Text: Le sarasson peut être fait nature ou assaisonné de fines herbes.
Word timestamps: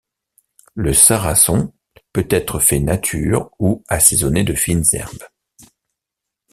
Le 0.73 0.93
sarasson 0.95 1.75
peut 2.11 2.25
être 2.31 2.57
fait 2.59 2.79
nature 2.79 3.51
ou 3.59 3.83
assaisonné 3.87 4.43
de 4.43 4.55
fines 4.55 4.81
herbes. 4.93 5.25